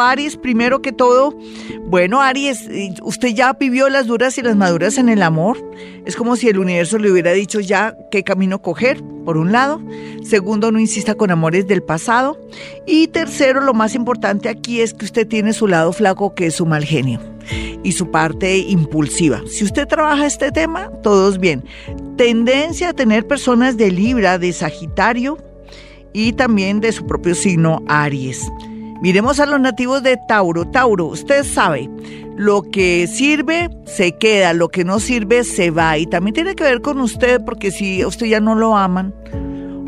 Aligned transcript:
Aries, 0.00 0.36
primero 0.36 0.82
que 0.82 0.92
todo, 0.92 1.36
bueno, 1.86 2.20
Aries, 2.20 2.68
usted 3.02 3.28
ya 3.28 3.52
vivió 3.52 3.88
las 3.88 4.06
duras 4.06 4.38
y 4.38 4.42
las 4.42 4.56
maduras 4.56 4.98
en 4.98 5.08
el 5.08 5.22
amor. 5.22 5.58
Es 6.06 6.16
como 6.16 6.36
si 6.36 6.48
el 6.48 6.58
universo 6.58 6.98
le 6.98 7.10
hubiera 7.10 7.32
dicho 7.32 7.60
ya 7.60 7.96
qué 8.10 8.24
camino 8.24 8.62
coger, 8.62 9.02
por 9.24 9.36
un 9.36 9.52
lado. 9.52 9.80
Segundo, 10.24 10.72
no 10.72 10.80
insista 10.80 11.14
con 11.14 11.30
amores 11.30 11.66
del 11.66 11.82
pasado. 11.82 12.40
Y 12.86 13.08
tercero, 13.08 13.60
lo 13.60 13.74
más 13.74 13.94
importante 13.94 14.48
aquí 14.48 14.80
es 14.80 14.94
que 14.94 15.04
usted 15.04 15.26
tiene 15.26 15.52
su 15.52 15.66
lado 15.68 15.92
flaco, 15.92 16.34
que 16.34 16.46
es 16.46 16.54
su 16.54 16.66
mal 16.66 16.84
genio 16.84 17.20
y 17.82 17.92
su 17.92 18.10
parte 18.10 18.58
impulsiva. 18.58 19.42
Si 19.46 19.64
usted 19.64 19.86
trabaja 19.86 20.26
este 20.26 20.52
tema, 20.52 20.90
todos 21.02 21.38
bien. 21.38 21.64
Tendencia 22.16 22.90
a 22.90 22.92
tener 22.92 23.26
personas 23.26 23.76
de 23.76 23.90
Libra, 23.90 24.38
de 24.38 24.52
Sagitario 24.52 25.38
y 26.12 26.32
también 26.32 26.80
de 26.80 26.92
su 26.92 27.06
propio 27.06 27.34
signo 27.34 27.82
Aries. 27.88 28.50
Miremos 29.00 29.40
a 29.40 29.46
los 29.46 29.60
nativos 29.60 30.02
de 30.02 30.18
Tauro. 30.28 30.66
Tauro, 30.66 31.06
usted 31.06 31.42
sabe, 31.44 31.88
lo 32.36 32.62
que 32.62 33.06
sirve 33.06 33.70
se 33.86 34.12
queda, 34.12 34.52
lo 34.52 34.68
que 34.68 34.84
no 34.84 35.00
sirve 35.00 35.44
se 35.44 35.70
va. 35.70 35.96
Y 35.96 36.06
también 36.06 36.34
tiene 36.34 36.54
que 36.54 36.64
ver 36.64 36.82
con 36.82 37.00
usted, 37.00 37.40
porque 37.44 37.70
si 37.70 38.04
usted 38.04 38.26
ya 38.26 38.40
no 38.40 38.54
lo 38.54 38.76
aman, 38.76 39.14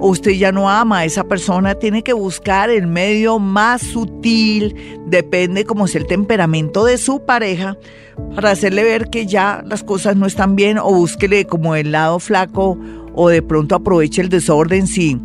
o 0.00 0.08
usted 0.08 0.32
ya 0.32 0.50
no 0.50 0.68
ama 0.68 0.98
a 0.98 1.04
esa 1.04 1.24
persona, 1.24 1.74
tiene 1.74 2.02
que 2.02 2.12
buscar 2.12 2.70
el 2.70 2.86
medio 2.86 3.38
más 3.38 3.82
sutil, 3.82 4.74
depende 5.06 5.64
como 5.64 5.84
es 5.84 5.94
el 5.94 6.06
temperamento 6.06 6.84
de 6.84 6.96
su 6.96 7.24
pareja, 7.24 7.76
para 8.34 8.50
hacerle 8.50 8.82
ver 8.82 9.10
que 9.10 9.26
ya 9.26 9.62
las 9.66 9.84
cosas 9.84 10.16
no 10.16 10.26
están 10.26 10.56
bien 10.56 10.78
o 10.78 10.90
búsquele 10.92 11.46
como 11.46 11.76
el 11.76 11.92
lado 11.92 12.18
flaco 12.18 12.78
o 13.14 13.28
de 13.28 13.42
pronto 13.42 13.74
aproveche 13.74 14.22
el 14.22 14.28
desorden 14.28 14.86
si 14.86 15.20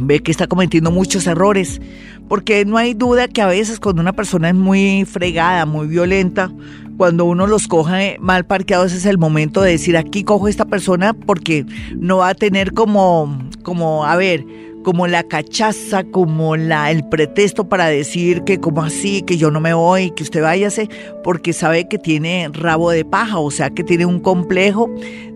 ve 0.00 0.20
que 0.20 0.30
está 0.30 0.46
cometiendo 0.46 0.90
muchos 0.90 1.26
errores. 1.26 1.80
Porque 2.28 2.64
no 2.64 2.76
hay 2.76 2.94
duda 2.94 3.28
que 3.28 3.42
a 3.42 3.46
veces 3.46 3.80
cuando 3.80 4.02
una 4.02 4.12
persona 4.12 4.50
es 4.50 4.54
muy 4.54 5.04
fregada, 5.04 5.64
muy 5.64 5.86
violenta, 5.86 6.50
cuando 6.98 7.24
uno 7.24 7.46
los 7.46 7.68
coge 7.68 8.16
mal 8.20 8.44
parqueados 8.44 8.92
es 8.92 9.06
el 9.06 9.18
momento 9.18 9.62
de 9.62 9.70
decir 9.70 9.96
aquí 9.96 10.24
cojo 10.24 10.48
esta 10.48 10.64
persona 10.64 11.14
porque 11.14 11.64
no 11.96 12.18
va 12.18 12.30
a 12.30 12.34
tener 12.34 12.74
como, 12.74 13.38
como, 13.62 14.04
a 14.04 14.16
ver, 14.16 14.44
como 14.88 15.06
la 15.06 15.22
cachaza, 15.22 16.02
como 16.02 16.56
la, 16.56 16.90
el 16.90 17.06
pretexto 17.06 17.68
para 17.68 17.88
decir 17.88 18.42
que 18.44 18.58
como 18.58 18.82
así, 18.82 19.20
que 19.20 19.36
yo 19.36 19.50
no 19.50 19.60
me 19.60 19.74
voy, 19.74 20.12
que 20.12 20.22
usted 20.22 20.40
váyase, 20.40 20.88
porque 21.22 21.52
sabe 21.52 21.86
que 21.88 21.98
tiene 21.98 22.48
rabo 22.54 22.90
de 22.90 23.04
paja, 23.04 23.38
o 23.38 23.50
sea 23.50 23.68
que 23.68 23.84
tiene 23.84 24.06
un 24.06 24.18
complejo 24.18 24.88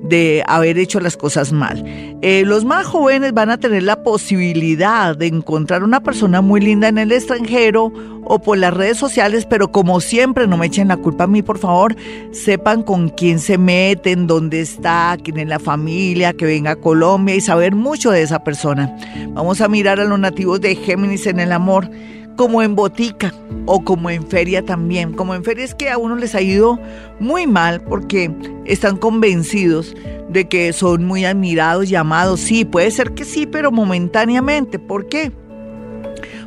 de 0.03 0.43
haber 0.47 0.79
hecho 0.79 1.01
las 1.01 1.19
cosas 1.19 1.53
mal. 1.53 1.85
Eh, 2.23 2.45
los 2.47 2.65
más 2.65 2.87
jóvenes 2.87 3.35
van 3.35 3.51
a 3.51 3.59
tener 3.59 3.83
la 3.83 4.03
posibilidad 4.03 5.17
de 5.17 5.27
encontrar 5.27 5.85
una 5.85 6.01
persona 6.01 6.41
muy 6.41 6.61
linda 6.61 6.89
en 6.89 6.97
el 6.97 7.13
extranjero 7.13 7.93
o 8.25 8.39
por 8.39 8.59
las 8.59 8.73
redes 8.73 8.99
sociales, 8.99 9.47
pero 9.47 9.73
como 9.73 10.01
siempre, 10.01 10.47
no 10.47 10.57
me 10.57 10.67
echen 10.67 10.89
la 10.89 10.97
culpa 10.97 11.25
a 11.25 11.27
mí, 11.27 11.43
por 11.43 11.59
favor, 11.59 11.97
sepan 12.31 12.83
con 12.83 13.09
quién 13.09 13.39
se 13.39 13.59
meten, 13.59 14.27
dónde 14.27 14.61
está, 14.61 15.17
quién 15.23 15.39
es 15.39 15.49
la 15.49 15.59
familia, 15.59 16.33
que 16.33 16.47
venga 16.47 16.73
a 16.73 16.77
Colombia 16.77 17.35
y 17.35 17.41
saber 17.41 17.75
mucho 17.75 18.11
de 18.11 18.23
esa 18.23 18.45
persona. 18.45 18.97
Vamos 19.43 19.61
a 19.61 19.67
mirar 19.67 19.99
a 19.99 20.05
los 20.05 20.21
nativos 20.21 20.61
de 20.61 20.77
Géminis 20.77 21.27
en 21.27 21.41
el 21.41 21.51
amor 21.51 21.91
como 22.37 22.63
en 22.63 22.77
botica 22.77 23.35
o 23.67 23.83
como 23.83 24.09
en 24.09 24.25
feria 24.25 24.65
también. 24.65 25.15
Como 25.15 25.35
en 25.35 25.43
feria 25.43 25.65
es 25.65 25.75
que 25.75 25.91
a 25.91 25.99
uno 25.99 26.15
les 26.15 26.37
ha 26.37 26.41
ido 26.41 26.79
muy 27.19 27.49
mal 27.49 27.81
porque 27.81 28.33
están 28.67 28.97
convencidos 28.97 29.97
de 30.29 30.47
que 30.47 30.73
son 30.73 31.07
muy 31.07 31.25
admirados, 31.25 31.89
llamados. 31.89 32.39
Sí, 32.39 32.65
puede 32.65 32.93
ser 32.93 33.15
que 33.15 33.25
sí, 33.25 33.49
pero 33.49 33.73
momentáneamente. 33.73 34.79
¿Por 34.79 35.09
qué? 35.09 35.33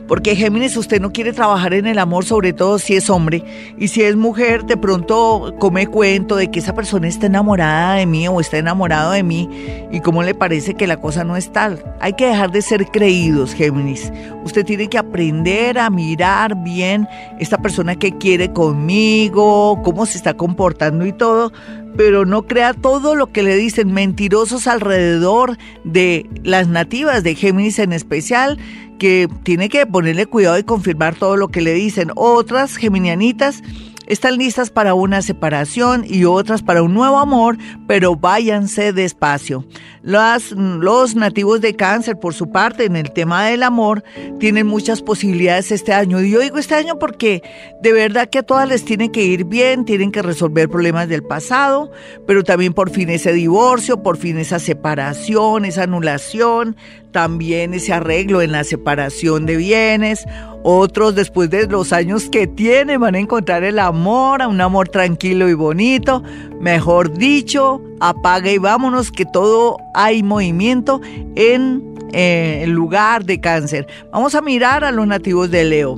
Porque 0.07 0.35
Géminis, 0.35 0.77
usted 0.77 1.01
no 1.01 1.11
quiere 1.11 1.33
trabajar 1.33 1.73
en 1.73 1.87
el 1.87 1.97
amor, 1.97 2.25
sobre 2.25 2.53
todo 2.53 2.77
si 2.77 2.95
es 2.95 3.09
hombre. 3.09 3.43
Y 3.77 3.87
si 3.87 4.03
es 4.03 4.15
mujer, 4.15 4.65
de 4.65 4.77
pronto 4.77 5.55
come 5.59 5.87
cuento 5.87 6.35
de 6.35 6.51
que 6.51 6.59
esa 6.59 6.75
persona 6.75 7.07
está 7.07 7.25
enamorada 7.25 7.95
de 7.95 8.05
mí 8.05 8.27
o 8.27 8.39
está 8.39 8.57
enamorado 8.57 9.11
de 9.11 9.23
mí. 9.23 9.49
Y 9.91 10.01
cómo 10.01 10.21
le 10.21 10.35
parece 10.35 10.75
que 10.75 10.87
la 10.87 10.97
cosa 10.97 11.23
no 11.23 11.35
es 11.35 11.51
tal. 11.51 11.83
Hay 11.99 12.13
que 12.13 12.27
dejar 12.27 12.51
de 12.51 12.61
ser 12.61 12.85
creídos, 12.87 13.53
Géminis. 13.53 14.11
Usted 14.43 14.63
tiene 14.63 14.87
que 14.89 14.97
aprender 14.97 15.79
a 15.79 15.89
mirar 15.89 16.55
bien 16.63 17.07
esta 17.39 17.57
persona 17.57 17.95
que 17.95 18.17
quiere 18.17 18.53
conmigo, 18.53 19.81
cómo 19.83 20.05
se 20.05 20.17
está 20.17 20.35
comportando 20.35 21.05
y 21.05 21.13
todo 21.13 21.51
pero 21.95 22.25
no 22.25 22.43
crea 22.43 22.73
todo 22.73 23.15
lo 23.15 23.31
que 23.31 23.43
le 23.43 23.55
dicen 23.55 23.93
mentirosos 23.93 24.67
alrededor 24.67 25.57
de 25.83 26.29
las 26.43 26.67
nativas 26.67 27.23
de 27.23 27.35
Géminis 27.35 27.79
en 27.79 27.93
especial, 27.93 28.57
que 28.97 29.27
tiene 29.43 29.69
que 29.69 29.85
ponerle 29.85 30.25
cuidado 30.25 30.57
y 30.57 30.63
confirmar 30.63 31.15
todo 31.15 31.37
lo 31.37 31.49
que 31.49 31.61
le 31.61 31.73
dicen. 31.73 32.11
Otras 32.15 32.77
geminianitas 32.77 33.61
están 34.07 34.37
listas 34.37 34.69
para 34.69 34.93
una 34.93 35.21
separación 35.21 36.05
y 36.07 36.25
otras 36.25 36.61
para 36.61 36.83
un 36.83 36.93
nuevo 36.93 37.17
amor, 37.17 37.57
pero 37.87 38.15
váyanse 38.15 38.93
despacio. 38.93 39.65
Las, 40.03 40.51
los 40.51 41.15
nativos 41.15 41.61
de 41.61 41.75
cáncer, 41.75 42.19
por 42.19 42.35
su 42.35 42.51
parte, 42.51 42.85
en 42.85 42.95
el 42.95 43.11
tema 43.11 43.45
del 43.45 43.63
amor, 43.63 44.03
tienen 44.39 44.67
muchas 44.67 45.01
posibilidades 45.01 45.71
este 45.71 45.93
año. 45.93 46.21
Y 46.21 46.29
yo 46.29 46.39
digo 46.39 46.59
este 46.59 46.75
año 46.75 46.99
porque 46.99 47.41
de 47.81 47.91
verdad 47.91 48.29
que 48.29 48.39
a 48.39 48.43
todas 48.43 48.69
les 48.69 48.85
tiene 48.85 49.11
que 49.11 49.23
ir 49.23 49.45
bien, 49.45 49.85
tienen 49.85 50.11
que 50.11 50.21
resolver 50.21 50.69
problemas 50.69 51.09
del 51.09 51.23
pasado, 51.23 51.91
pero 52.27 52.43
también 52.43 52.73
por 52.73 52.91
fin 52.91 53.09
ese 53.09 53.33
divorcio, 53.33 54.03
por 54.03 54.17
fin 54.17 54.37
esa 54.37 54.59
separación, 54.59 55.65
esa 55.65 55.83
anulación, 55.83 56.75
también 57.15 57.73
ese 57.73 57.93
arreglo 57.93 58.41
en 58.41 58.51
la 58.51 58.65
separación 58.65 59.45
de 59.45 59.55
bienes. 59.55 60.25
Otros 60.63 61.15
después 61.15 61.49
de 61.49 61.65
los 61.65 61.93
años 61.93 62.29
que 62.29 62.45
tienen 62.45 62.99
van 62.99 63.15
a 63.15 63.19
encontrar 63.19 63.63
el 63.63 63.79
amor, 63.79 64.41
un 64.45 64.59
amor 64.59 64.89
tranquilo 64.89 65.47
y 65.47 65.53
bonito. 65.53 66.21
Mejor 66.59 67.17
dicho, 67.17 67.81
apaga 68.01 68.51
y 68.51 68.57
vámonos 68.57 69.13
que 69.13 69.23
todo 69.25 69.77
hay 69.93 70.23
movimiento 70.23 70.99
en 71.37 71.95
eh, 72.11 72.59
el 72.63 72.71
lugar 72.71 73.23
de 73.23 73.39
cáncer. 73.39 73.87
Vamos 74.11 74.35
a 74.35 74.41
mirar 74.41 74.83
a 74.83 74.91
los 74.91 75.07
nativos 75.07 75.49
de 75.49 75.63
Leo. 75.63 75.97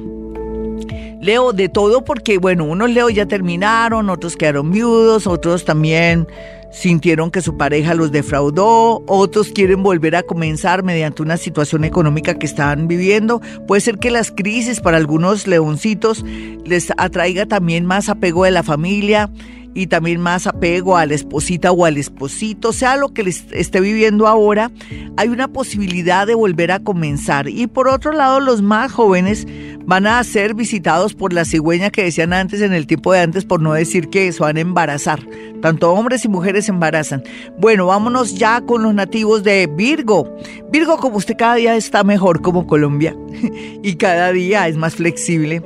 Leo 1.20 1.52
de 1.52 1.68
todo 1.68 2.06
porque, 2.06 2.38
bueno, 2.38 2.66
unos 2.66 2.92
Leo 2.92 3.10
ya 3.10 3.26
terminaron, 3.26 4.12
otros 4.12 4.38
quedaron 4.38 4.70
viudos, 4.70 5.26
otros 5.26 5.66
también 5.66 6.28
sintieron 6.72 7.32
que 7.32 7.42
su 7.42 7.58
pareja 7.58 7.94
los 7.94 8.12
defraudó, 8.12 9.04
otros 9.08 9.50
quieren 9.50 9.84
volver 9.84 10.16
a 10.16 10.24
comenzar 10.24 10.84
mediante 10.84 11.22
una 11.22 11.38
situación 11.38 11.84
económica 11.84 12.36
que 12.36 12.46
están 12.46 12.88
viviendo. 12.88 13.42
Puede 13.68 13.82
ser 13.82 13.98
que 13.98 14.12
las 14.12 14.32
crisis 14.32 14.80
para 14.80 14.98
algunos 14.98 15.48
leoncitos 15.48 16.24
les 16.66 16.92
atraiga 16.98 17.46
también 17.46 17.86
más 17.86 18.10
apego 18.10 18.44
de 18.44 18.52
la 18.52 18.64
familia 18.64 19.30
y 19.78 19.86
también 19.88 20.20
más 20.20 20.48
apego 20.48 20.98
a 20.98 21.06
la 21.06 21.14
esposita 21.14 21.72
o 21.72 21.86
al 21.86 21.98
esposito, 21.98 22.74
sea 22.74 22.98
lo 22.98 23.14
que 23.14 23.22
les 23.22 23.46
esté 23.52 23.80
viviendo 23.80 24.26
ahora, 24.26 24.72
hay 25.18 25.30
una 25.30 25.48
posibilidad 25.48 26.26
de 26.26 26.34
volver 26.34 26.72
a 26.72 26.80
comenzar. 26.80 27.48
Y 27.48 27.68
por 27.68 27.88
otro 27.88 28.12
lado, 28.12 28.40
los 28.40 28.64
más 28.64 28.92
jóvenes 28.92 29.46
van 29.86 30.08
a 30.08 30.24
ser 30.24 30.56
visitados 30.56 31.14
por 31.14 31.32
la 31.32 31.46
cigüeña 31.46 31.92
que 31.92 32.04
decían 32.04 32.34
antes 32.34 32.62
en 32.62 32.74
el 32.74 32.88
tiempo 32.88 33.14
de 33.14 33.20
antes, 33.20 33.46
por 33.46 33.62
no 33.62 33.74
decir 33.74 34.10
que 34.10 34.32
se 34.32 34.42
van 34.42 34.58
a 34.58 34.62
embarazar. 34.62 35.20
Tanto 35.62 35.94
hombres 35.94 36.26
y 36.26 36.28
mujeres 36.28 36.67
se 36.68 36.72
embarazan. 36.72 37.24
Bueno, 37.58 37.88
vámonos 37.88 38.36
ya 38.36 38.62
con 38.62 38.84
los 38.84 38.94
nativos 38.94 39.44
de 39.44 39.68
Virgo. 39.68 40.38
Virgo, 40.72 40.98
como 40.98 41.18
usted 41.18 41.36
cada 41.38 41.56
día 41.56 41.76
está 41.76 42.04
mejor 42.04 42.42
como 42.42 42.68
Colombia 42.68 43.16
y 43.84 43.96
cada 43.96 44.32
día 44.32 44.68
es 44.68 44.78
más 44.78 44.96
flexible 44.96 45.64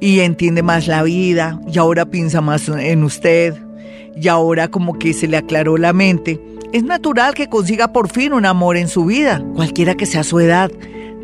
y 0.00 0.20
entiende 0.20 0.62
más 0.62 0.86
la 0.86 1.02
vida 1.02 1.60
y 1.66 1.78
ahora 1.78 2.06
piensa 2.06 2.40
más 2.40 2.68
en 2.68 3.02
usted 3.02 3.54
y 4.14 4.28
ahora 4.28 4.68
como 4.68 4.98
que 4.98 5.12
se 5.12 5.26
le 5.26 5.36
aclaró 5.36 5.78
la 5.78 5.92
mente. 5.92 6.40
Es 6.72 6.84
natural 6.84 7.34
que 7.34 7.48
consiga 7.48 7.92
por 7.92 8.08
fin 8.08 8.32
un 8.32 8.46
amor 8.46 8.76
en 8.76 8.88
su 8.88 9.04
vida, 9.04 9.42
cualquiera 9.54 9.94
que 9.94 10.06
sea 10.06 10.24
su 10.24 10.40
edad, 10.40 10.70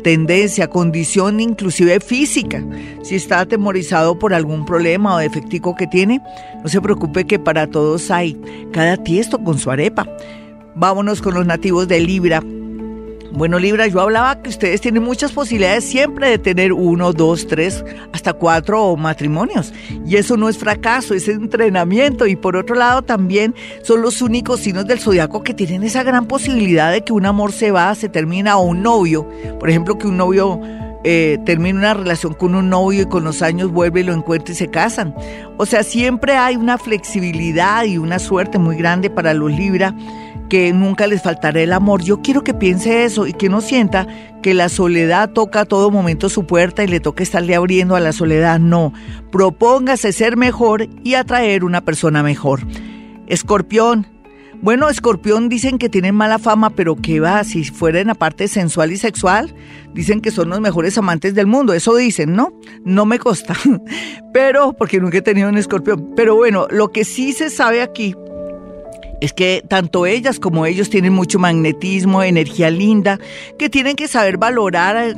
tendencia, 0.01 0.69
condición 0.69 1.39
inclusive 1.39 1.99
física. 1.99 2.63
Si 3.03 3.15
está 3.15 3.41
atemorizado 3.41 4.17
por 4.17 4.33
algún 4.33 4.65
problema 4.65 5.15
o 5.15 5.19
defectico 5.19 5.75
que 5.75 5.87
tiene, 5.87 6.21
no 6.63 6.69
se 6.69 6.81
preocupe 6.81 7.25
que 7.25 7.39
para 7.39 7.67
todos 7.67 8.11
hay 8.11 8.39
cada 8.71 8.97
tiesto 8.97 9.43
con 9.43 9.57
su 9.57 9.71
arepa. 9.71 10.07
Vámonos 10.75 11.21
con 11.21 11.33
los 11.33 11.45
nativos 11.45 11.87
de 11.87 11.99
Libra. 11.99 12.41
Bueno, 13.31 13.59
Libra, 13.59 13.85
yo 13.87 14.01
hablaba 14.01 14.41
que 14.41 14.49
ustedes 14.49 14.81
tienen 14.81 15.03
muchas 15.03 15.31
posibilidades 15.31 15.83
siempre 15.83 16.29
de 16.29 16.39
tener 16.39 16.73
uno, 16.73 17.13
dos, 17.13 17.47
tres, 17.47 17.85
hasta 18.11 18.33
cuatro 18.33 18.95
matrimonios. 18.95 19.71
Y 20.05 20.15
eso 20.15 20.35
no 20.35 20.49
es 20.49 20.57
fracaso, 20.57 21.13
es 21.13 21.27
entrenamiento. 21.27 22.25
Y 22.25 22.35
por 22.35 22.55
otro 22.55 22.75
lado, 22.75 23.03
también 23.03 23.53
son 23.83 24.01
los 24.01 24.21
únicos 24.21 24.61
signos 24.61 24.87
del 24.87 24.99
zodiaco 24.99 25.43
que 25.43 25.53
tienen 25.53 25.83
esa 25.83 26.03
gran 26.03 26.25
posibilidad 26.25 26.91
de 26.91 27.03
que 27.03 27.13
un 27.13 27.25
amor 27.25 27.51
se 27.51 27.71
va, 27.71 27.93
se 27.93 28.09
termina, 28.09 28.57
o 28.57 28.63
un 28.63 28.81
novio. 28.81 29.29
Por 29.59 29.69
ejemplo, 29.69 29.97
que 29.97 30.07
un 30.07 30.17
novio 30.17 30.59
eh, 31.03 31.37
una 31.57 31.93
relación 31.93 32.33
con 32.33 32.55
un 32.55 32.69
novio 32.69 33.03
y 33.03 33.05
con 33.05 33.23
los 33.23 33.41
años 33.41 33.71
vuelve 33.71 34.01
y 34.01 34.03
lo 34.03 34.13
encuentra 34.13 34.53
y 34.53 34.55
se 34.55 34.69
casan. 34.69 35.15
O 35.57 35.65
sea, 35.65 35.83
siempre 35.83 36.35
hay 36.35 36.55
una 36.55 36.77
flexibilidad 36.77 37.85
y 37.85 37.97
una 37.97 38.19
suerte 38.19 38.57
muy 38.57 38.75
grande 38.75 39.09
para 39.09 39.33
los 39.33 39.51
Libra 39.51 39.93
que 40.49 40.73
nunca 40.73 41.07
les 41.07 41.21
faltará 41.21 41.61
el 41.61 41.71
amor. 41.71 42.03
Yo 42.03 42.21
quiero 42.21 42.43
que 42.43 42.53
piense 42.53 43.05
eso 43.05 43.27
y 43.27 43.33
que 43.33 43.49
no 43.49 43.61
sienta 43.61 44.07
que 44.41 44.53
la 44.53 44.67
soledad 44.67 45.29
toca 45.29 45.61
a 45.61 45.65
todo 45.65 45.91
momento 45.91 46.29
su 46.29 46.45
puerta 46.45 46.83
y 46.83 46.87
le 46.87 46.99
toca 46.99 47.23
estarle 47.23 47.55
abriendo 47.55 47.95
a 47.95 47.99
la 47.99 48.11
soledad. 48.11 48.59
No, 48.59 48.93
propóngase 49.31 50.11
ser 50.11 50.35
mejor 50.35 50.87
y 51.03 51.13
atraer 51.13 51.63
una 51.63 51.81
persona 51.81 52.23
mejor. 52.23 52.61
Escorpión, 53.27 54.07
bueno, 54.61 54.89
escorpión 54.89 55.47
dicen 55.47 55.77
que 55.77 55.87
tienen 55.87 56.15
mala 56.15 56.37
fama, 56.37 56.71
pero 56.71 56.97
¿qué 56.97 57.21
va? 57.21 57.43
Si 57.45 57.63
fuera 57.63 58.01
en 58.01 58.07
la 58.07 58.15
parte 58.15 58.49
sensual 58.49 58.91
y 58.91 58.97
sexual, 58.97 59.55
dicen 59.93 60.19
que 60.19 60.31
son 60.31 60.49
los 60.49 60.59
mejores 60.59 60.97
amantes 60.97 61.33
del 61.33 61.47
mundo. 61.47 61.73
Eso 61.73 61.95
dicen, 61.95 62.33
¿no? 62.33 62.51
No 62.83 63.05
me 63.05 63.19
consta. 63.19 63.55
Pero, 64.33 64.73
porque 64.73 64.99
nunca 64.99 65.19
he 65.19 65.21
tenido 65.21 65.47
un 65.47 65.57
escorpión. 65.57 66.13
Pero 66.13 66.35
bueno, 66.35 66.67
lo 66.71 66.91
que 66.91 67.05
sí 67.05 67.31
se 67.31 67.49
sabe 67.49 67.81
aquí 67.81 68.15
es 69.21 69.33
que 69.33 69.63
tanto 69.67 70.05
ellas 70.05 70.39
como 70.39 70.65
ellos 70.65 70.89
tienen 70.89 71.13
mucho 71.13 71.39
magnetismo, 71.39 72.23
energía 72.23 72.69
linda, 72.69 73.19
que 73.57 73.69
tienen 73.69 73.95
que 73.95 74.07
saber 74.07 74.37
valorar 74.37 75.15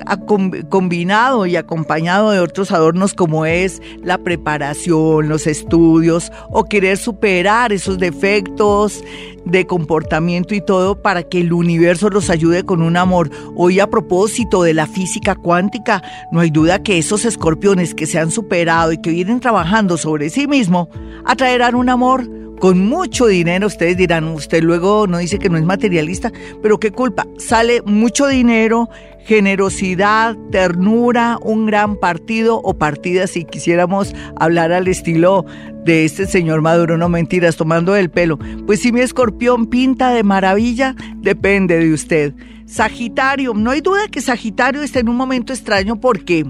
combinado 0.69 1.45
y 1.45 1.55
acompañado 1.55 2.31
de 2.31 2.39
otros 2.39 2.71
adornos 2.71 3.13
como 3.13 3.45
es 3.45 3.81
la 4.03 4.17
preparación, 4.17 5.29
los 5.29 5.47
estudios 5.47 6.31
o 6.49 6.65
querer 6.65 6.97
superar 6.97 7.71
esos 7.71 7.99
defectos 7.99 9.03
de 9.45 9.65
comportamiento 9.65 10.53
y 10.53 10.61
todo 10.61 11.01
para 11.01 11.23
que 11.23 11.39
el 11.39 11.53
universo 11.53 12.09
los 12.09 12.29
ayude 12.29 12.63
con 12.63 12.81
un 12.81 12.97
amor. 12.97 13.29
Hoy 13.55 13.79
a 13.79 13.87
propósito 13.87 14.63
de 14.63 14.73
la 14.73 14.87
física 14.87 15.35
cuántica, 15.35 16.01
no 16.31 16.39
hay 16.39 16.51
duda 16.51 16.83
que 16.83 16.97
esos 16.97 17.25
escorpiones 17.25 17.95
que 17.95 18.05
se 18.05 18.19
han 18.19 18.31
superado 18.31 18.91
y 18.91 18.99
que 18.99 19.11
vienen 19.11 19.39
trabajando 19.39 19.97
sobre 19.97 20.29
sí 20.29 20.47
mismo 20.47 20.89
atraerán 21.25 21.75
un 21.75 21.89
amor 21.89 22.40
con 22.61 22.85
mucho 22.85 23.25
dinero. 23.25 23.67
Ustedes 23.67 23.97
dirán, 23.97 24.25
usted 24.25 24.63
luego 24.63 25.07
no 25.07 25.17
dice 25.17 25.39
que 25.39 25.49
no 25.49 25.57
es 25.57 25.65
materialista, 25.65 26.31
pero 26.61 26.79
qué 26.79 26.91
culpa. 26.91 27.25
Sale 27.37 27.81
mucho 27.81 28.27
dinero, 28.27 28.87
generosidad, 29.25 30.37
ternura, 30.51 31.39
un 31.41 31.65
gran 31.65 31.97
partido 31.97 32.61
o 32.63 32.75
partida 32.75 33.25
si 33.25 33.45
quisiéramos 33.45 34.13
hablar 34.39 34.71
al 34.71 34.87
estilo 34.87 35.43
de 35.83 36.05
este 36.05 36.27
señor 36.27 36.61
Maduro, 36.61 36.99
no 36.99 37.09
mentiras, 37.09 37.57
tomando 37.57 37.95
el 37.95 38.11
pelo. 38.11 38.37
Pues 38.67 38.79
si 38.81 38.91
mi 38.91 39.01
escorpión 39.01 39.65
pinta 39.65 40.11
de 40.11 40.21
maravilla, 40.21 40.95
depende 41.17 41.79
de 41.79 41.91
usted. 41.91 42.35
Sagitario, 42.67 43.55
no 43.55 43.71
hay 43.71 43.81
duda 43.81 44.07
que 44.09 44.21
Sagitario 44.21 44.83
está 44.83 44.99
en 44.99 45.09
un 45.09 45.15
momento 45.15 45.51
extraño 45.51 45.99
porque 45.99 46.45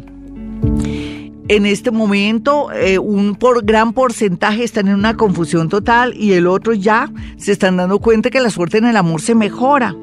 en 1.47 1.65
este 1.65 1.91
momento 1.91 2.71
eh, 2.71 2.99
un 2.99 3.35
por, 3.35 3.65
gran 3.65 3.93
porcentaje 3.93 4.63
están 4.63 4.87
en 4.87 4.95
una 4.95 5.17
confusión 5.17 5.69
total 5.69 6.13
y 6.15 6.33
el 6.33 6.47
otro 6.47 6.73
ya 6.73 7.11
se 7.37 7.51
están 7.51 7.77
dando 7.77 7.99
cuenta 7.99 8.29
que 8.29 8.39
la 8.39 8.49
suerte 8.49 8.77
en 8.77 8.85
el 8.85 8.97
amor 8.97 9.21
se 9.21 9.35
mejora. 9.35 9.95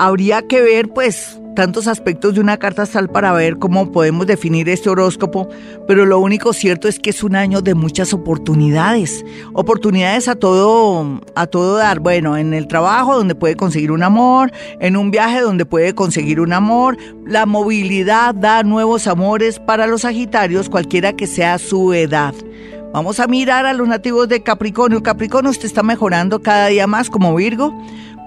Habría 0.00 0.42
que 0.42 0.62
ver 0.62 0.90
pues 0.90 1.40
tantos 1.56 1.88
aspectos 1.88 2.34
de 2.34 2.40
una 2.40 2.56
carta 2.56 2.82
astral 2.82 3.08
para 3.08 3.32
ver 3.32 3.58
cómo 3.58 3.90
podemos 3.90 4.28
definir 4.28 4.68
este 4.68 4.88
horóscopo, 4.88 5.48
pero 5.88 6.06
lo 6.06 6.20
único 6.20 6.52
cierto 6.52 6.86
es 6.86 7.00
que 7.00 7.10
es 7.10 7.24
un 7.24 7.34
año 7.34 7.62
de 7.62 7.74
muchas 7.74 8.12
oportunidades, 8.12 9.24
oportunidades 9.54 10.28
a 10.28 10.36
todo 10.36 11.20
a 11.34 11.48
todo 11.48 11.74
dar, 11.74 11.98
bueno, 11.98 12.36
en 12.36 12.54
el 12.54 12.68
trabajo 12.68 13.16
donde 13.16 13.34
puede 13.34 13.56
conseguir 13.56 13.90
un 13.90 14.04
amor, 14.04 14.52
en 14.78 14.96
un 14.96 15.10
viaje 15.10 15.40
donde 15.40 15.66
puede 15.66 15.96
conseguir 15.96 16.38
un 16.38 16.52
amor, 16.52 16.96
la 17.26 17.44
movilidad 17.44 18.36
da 18.36 18.62
nuevos 18.62 19.08
amores 19.08 19.58
para 19.58 19.88
los 19.88 20.02
Sagitarios, 20.02 20.68
cualquiera 20.68 21.14
que 21.14 21.26
sea 21.26 21.58
su 21.58 21.92
edad. 21.92 22.34
Vamos 22.92 23.18
a 23.18 23.26
mirar 23.26 23.66
a 23.66 23.74
los 23.74 23.86
nativos 23.86 24.28
de 24.28 24.42
Capricornio. 24.42 25.02
Capricornio 25.02 25.50
usted 25.50 25.66
está 25.66 25.82
mejorando 25.82 26.40
cada 26.40 26.68
día 26.68 26.86
más 26.86 27.10
como 27.10 27.34
Virgo 27.34 27.74